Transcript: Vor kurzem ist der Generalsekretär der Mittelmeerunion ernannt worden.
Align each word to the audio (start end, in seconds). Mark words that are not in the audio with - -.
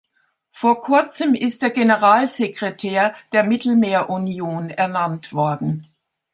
Vor 0.49 0.81
kurzem 0.81 1.35
ist 1.35 1.61
der 1.61 1.69
Generalsekretär 1.69 3.13
der 3.33 3.43
Mittelmeerunion 3.43 4.71
ernannt 4.71 5.31
worden. 5.31 5.83